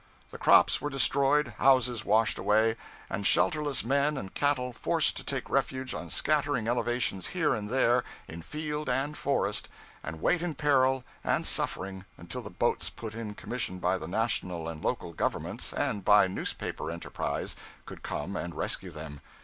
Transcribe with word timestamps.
The 0.31 0.39
crops 0.39 0.81
were 0.81 0.89
destroyed, 0.89 1.49
houses 1.59 2.03
washed 2.03 2.39
away, 2.39 2.75
and 3.07 3.23
shelterless 3.23 3.83
men 3.85 4.17
and 4.17 4.33
cattle 4.33 4.73
forced 4.73 5.15
to 5.17 5.23
take 5.23 5.47
refuge 5.47 5.93
on 5.93 6.09
scattering 6.09 6.67
elevations 6.67 7.27
here 7.37 7.53
and 7.53 7.69
there 7.69 8.03
in 8.27 8.41
field 8.41 8.89
and 8.89 9.15
forest, 9.15 9.69
and 10.03 10.19
wait 10.19 10.41
in 10.41 10.55
peril 10.55 11.03
and 11.23 11.45
suffering 11.45 12.05
until 12.17 12.41
the 12.41 12.49
boats 12.49 12.89
put 12.89 13.13
in 13.13 13.35
commission 13.35 13.77
by 13.77 13.99
the 13.99 14.07
national 14.07 14.67
and 14.67 14.83
local 14.83 15.13
governments 15.13 15.71
and 15.71 16.03
by 16.03 16.25
newspaper 16.25 16.89
enterprise 16.89 17.55
could 17.85 18.01
come 18.01 18.35
and 18.35 18.55
rescue 18.55 18.89
them. 18.89 19.21